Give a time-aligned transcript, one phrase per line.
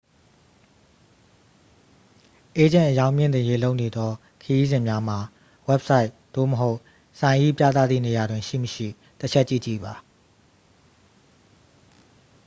[2.57, 5.19] အေးဂျင့် အရောင်းမြှင့်တင်ရေးလုပ်နေသောခရီးစဉ်များမှာ
[5.67, 6.77] ဝဘ်ဆိုက် သို့မဟုတ်
[7.19, 8.87] ဆိုင်၏ပြသသည့်နေရာတွင် ရှိ မရှိ
[9.19, 9.93] တစ်ချက်ကြည့်ကြည့်ပါ